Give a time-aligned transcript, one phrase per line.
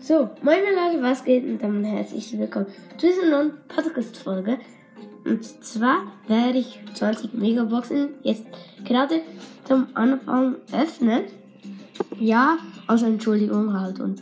[0.00, 1.44] So, meine Leute, was geht?
[1.44, 2.66] Und damit herzlich willkommen
[2.96, 4.58] zu dieser neuen Podcast-Folge.
[5.26, 8.46] Und zwar werde ich 20 Megaboxen jetzt
[8.84, 9.20] gerade
[9.66, 11.24] zum Anfang öffnen.
[12.20, 13.98] Ja, also Entschuldigung halt.
[14.00, 14.20] Und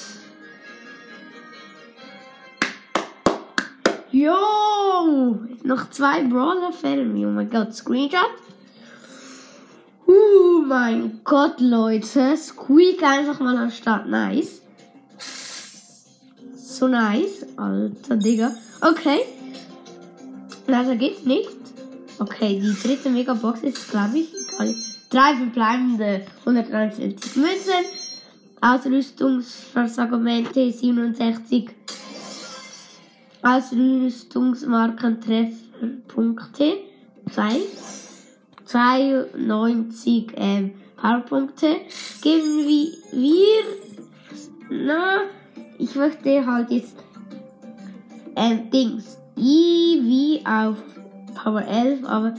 [4.12, 5.40] Yo!
[5.64, 7.26] Noch zwei Brawler-Filme.
[7.26, 8.30] Oh mein Gott, Screenshot.
[10.06, 12.36] Oh mein Gott, Leute.
[12.36, 14.06] Squeak einfach mal am Start.
[14.06, 14.63] Nice.
[16.74, 17.46] So nice.
[17.56, 18.52] Alter Digga.
[18.80, 19.20] Okay.
[20.66, 21.48] Leider geht's nicht.
[22.18, 24.74] Okay, die dritte Megabox ist, glaube ich, egal.
[25.08, 27.84] Drei verbleibende 143 Münzen.
[28.60, 31.70] Ausrüstungsversagamente 67.
[33.42, 36.78] Ausrüstungsmarken Trefferpunkte
[37.30, 37.60] 2.
[38.64, 41.76] 92 ähm, Powerpunkte.
[42.20, 43.62] Geben wir, wir.
[44.70, 45.20] Na,
[45.78, 46.96] ich möchte halt jetzt.
[48.36, 49.18] Ähm, Dings.
[49.36, 50.76] I wie auf
[51.34, 52.34] Power 11, aber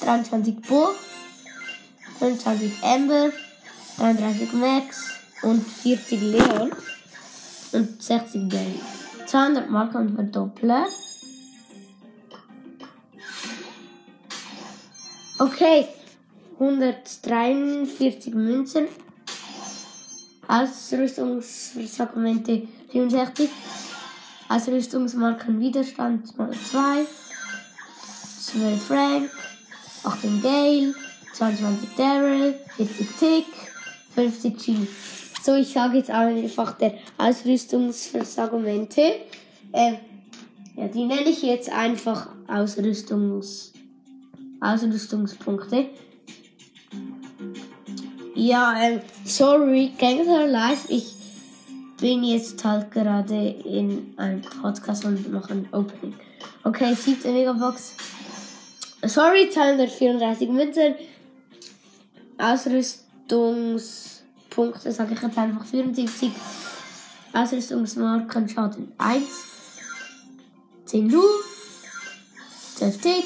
[0.00, 0.94] 23 Bull.
[2.18, 3.30] 25 Amber.
[3.98, 5.10] 33 Max.
[5.42, 6.72] Und 40 Leon.
[7.72, 8.80] Und 60 Gale.
[9.26, 10.86] 200 Marken verdoppeln.
[15.38, 15.88] Okay.
[16.58, 18.88] 143 Münzen.
[20.46, 23.48] Ausrüstungsfragmente 64.
[24.48, 27.06] Ausrüstungsmarken Widerstand mal 2.
[28.40, 29.30] 12 Frank.
[30.04, 30.94] 18 Gale.
[31.34, 32.54] 22 Daryl.
[32.76, 33.46] 40 Tick.
[34.14, 34.76] 50 G.
[35.42, 39.02] So, ich sage jetzt einfach der Ausrüstungsversagmente.
[39.72, 39.92] Äh,
[40.76, 43.74] ja, die nenne ich jetzt einfach Ausrüstungs,
[44.60, 45.90] Ausrüstungspunkte.
[48.38, 50.88] Ja, ähm, sorry, Gangster Live.
[50.88, 51.12] Ich
[52.00, 56.14] bin jetzt halt gerade in einem Podcast und mache ein Opening.
[56.62, 57.94] Okay, siebte Megabox.
[59.02, 60.94] Sorry, 234 Münzen.
[62.38, 66.30] Ausrüstungspunkte, sage ich jetzt einfach 74.
[67.32, 69.24] Ausrüstungsmarken Schaden 1.
[70.84, 71.24] 10 Lu.
[72.76, 73.24] 12 Tick.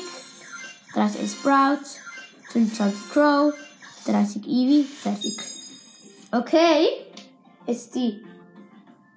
[0.94, 1.80] 13 Sprout.
[2.50, 3.52] 25 Crow.
[4.06, 4.84] 30 Eevee.
[4.84, 5.38] Fertig.
[6.30, 6.88] Okay.
[7.66, 8.22] Ist die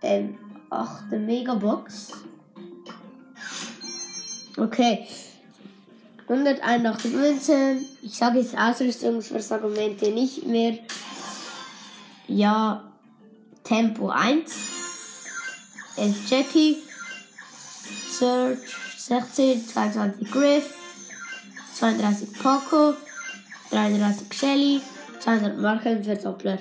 [0.02, 0.38] ähm,
[0.70, 2.12] achte Megabox.
[4.58, 5.08] Okay.
[6.28, 7.86] 181 Münzen.
[8.02, 10.80] Ich sage jetzt Ausrüstungsversagamente nicht mehr.
[12.28, 12.92] Ja,
[13.64, 14.54] Tempo 1.
[15.98, 16.78] 11 Jackie.
[18.12, 18.60] Search
[18.98, 20.74] 16, 22 Griff.
[21.76, 22.96] 32 Poco.
[23.72, 24.82] 33 Shelly.
[25.20, 26.60] 200 Marken für Doppler.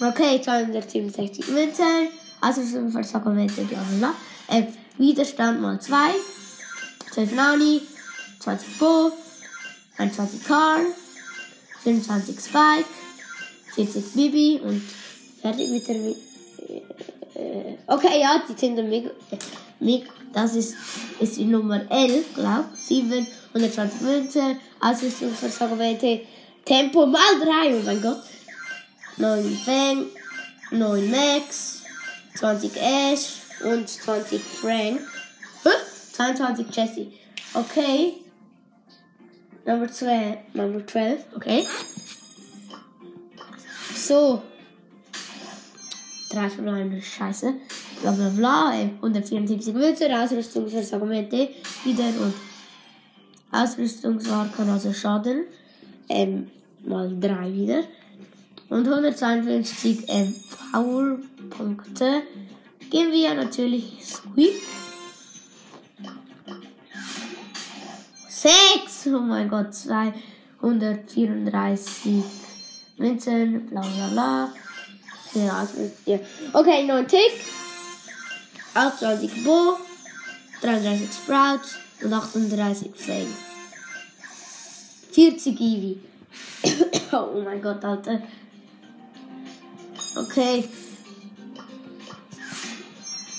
[0.00, 2.08] Okay, 267 Münzen.
[2.40, 4.56] Also sind Versagamente, bla bla bla.
[4.56, 4.64] Äh,
[4.96, 5.96] Widerstand mal 2.
[7.12, 7.82] 12 Nani.
[8.40, 9.12] 20 Bo.
[9.98, 10.86] 21 Karl.
[11.82, 12.88] 25 Spike.
[13.74, 14.60] 40 Bibi.
[14.62, 14.82] Und
[15.42, 15.96] fertig mit der.
[17.34, 19.10] Äh, okay, ja, die sind mega.
[19.30, 19.38] Äh,
[19.80, 20.74] mega das ist,
[21.20, 22.66] ist die Nummer 11, glaub.
[22.74, 23.26] 7.
[23.54, 24.58] 120 Münzen.
[24.80, 26.22] Ausrüstungsversagamente.
[26.64, 27.74] Tempo mal 3.
[27.76, 28.22] Oh mein Gott.
[29.16, 30.06] 9 Fang,
[30.70, 31.82] 9 Max,
[32.36, 35.00] 20 Ash und 20 Frank.
[35.64, 35.70] Hä?
[36.12, 37.06] 22 Jesse.
[37.54, 38.14] Okay.
[39.64, 40.38] Number 12.
[40.54, 41.24] Number 12.
[41.34, 41.66] Okay.
[43.94, 44.42] So.
[46.30, 47.54] Drei verbleibende Scheiße.
[48.02, 48.70] Bla bla bla.
[48.70, 50.12] 174 Münzen.
[50.12, 51.48] Ausrüstungsversagmente.
[51.84, 52.34] Wieder und
[53.50, 55.46] Ausrüstungsmarken, also Schaden.
[56.08, 56.48] Ähm,
[56.84, 57.82] mal 3 wieder.
[58.68, 60.34] Und 152 ähm,
[60.72, 62.22] Powerpunkte.
[62.90, 64.54] Gehen wir natürlich Squeak.
[68.28, 69.08] 6!
[69.08, 72.22] Oh mein Gott, 234
[72.98, 74.52] Münzen, bla bla bla.
[75.34, 75.66] Ja,
[76.06, 76.20] ja.
[76.52, 77.32] Okay, 9 Tick.
[78.78, 79.76] 28 Bo.
[80.62, 81.60] 33 Sprout.
[82.04, 83.26] Und 38 Fang.
[85.10, 85.98] 40 Eevee.
[87.12, 88.22] oh mein Gott, Alter.
[90.14, 90.68] Okay.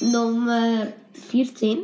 [0.02, 0.88] Nummer
[1.30, 1.80] 14.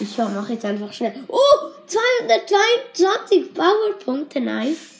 [0.00, 1.24] Ich mache jetzt einfach schnell.
[1.26, 1.38] Oh,
[1.86, 4.97] 222 Powerpunkte, nice.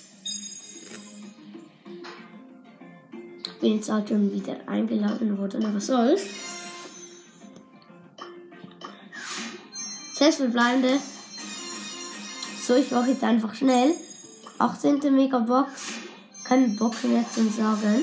[3.60, 6.22] Bin jetzt halt schon wieder eingeladen worden, aber was soll's.
[10.14, 10.98] Sechs verbleibende.
[12.62, 13.94] So, ich mache jetzt einfach schnell.
[14.58, 15.14] 18.
[15.14, 15.70] Megabox.
[16.44, 18.02] Keinen Bock mehr zu sagen.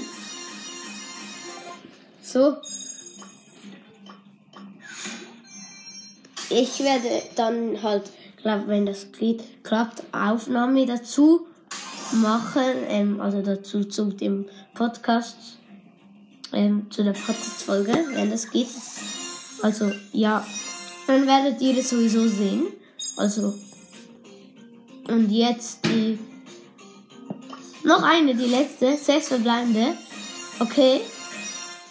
[2.22, 2.58] So.
[6.50, 8.12] Ich werde dann halt,
[8.42, 11.45] glaube wenn das Glied klappt, Aufnahme dazu
[12.16, 15.38] machen, ähm, also dazu zu dem Podcast,
[16.54, 18.68] ähm, zu der Podcast-Folge, wenn das geht.
[19.62, 20.46] Also, ja,
[21.08, 22.68] dann werdet ihr es sowieso sehen.
[23.18, 23.54] Also,
[25.08, 26.18] und jetzt die,
[27.84, 29.94] noch eine, die letzte, sechs verbleibende.
[30.60, 31.02] Okay.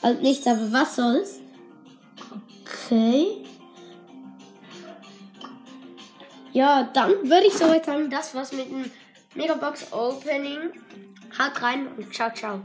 [0.02, 1.40] Also nichts, aber was soll's?
[2.62, 3.44] Okay.
[6.52, 8.84] Ja, dann würde ich so sagen, das war's mit dem
[9.34, 10.70] Megabox Opening.
[11.38, 12.62] Haut rein und ciao, ciao.